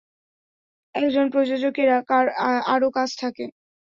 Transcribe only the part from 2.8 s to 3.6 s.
কাজ থাকে।